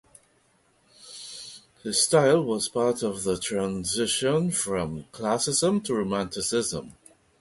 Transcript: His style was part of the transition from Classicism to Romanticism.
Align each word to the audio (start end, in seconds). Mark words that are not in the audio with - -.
His 1.83 2.01
style 2.01 2.43
was 2.43 2.67
part 2.67 3.03
of 3.03 3.23
the 3.23 3.37
transition 3.37 4.49
from 4.49 5.05
Classicism 5.11 5.81
to 5.81 5.93
Romanticism. 5.93 6.95